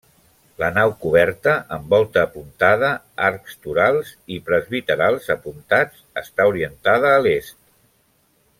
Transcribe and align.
La 0.61 0.67
nau 0.77 0.93
coberta 1.01 1.51
amb 1.77 1.93
volta 1.95 2.23
apuntada, 2.29 2.89
arcs 3.27 3.59
torals 3.67 4.15
i 4.37 4.39
presbiterals 4.49 5.31
apuntats 5.37 6.03
està 6.25 6.49
orientada 6.55 7.17
a 7.19 7.21
l'est. 7.29 7.59